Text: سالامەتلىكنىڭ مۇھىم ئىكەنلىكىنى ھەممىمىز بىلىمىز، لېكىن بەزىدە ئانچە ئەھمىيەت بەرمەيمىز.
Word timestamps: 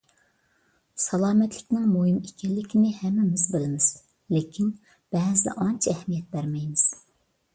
سالامەتلىكنىڭ 1.01 1.83
مۇھىم 1.89 2.15
ئىكەنلىكىنى 2.29 2.93
ھەممىمىز 3.01 3.45
بىلىمىز، 3.55 3.89
لېكىن 4.37 4.71
بەزىدە 5.17 5.55
ئانچە 5.67 5.95
ئەھمىيەت 5.97 6.33
بەرمەيمىز. 6.37 6.87